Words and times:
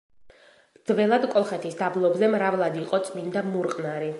ძველად 0.91 1.27
კოლხეთის 1.35 1.77
დაბლობზე 1.83 2.31
მრავლად 2.37 2.81
იყო 2.85 3.05
წმინდა 3.11 3.49
მურყნარი. 3.55 4.09